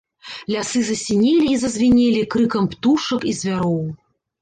Лясы 0.53 0.81
засінелі 0.87 1.47
і 1.57 1.61
зазвінелі 1.65 2.25
крыкам 2.35 2.65
птушак 2.75 3.31
і 3.33 3.39
звяроў. 3.45 3.83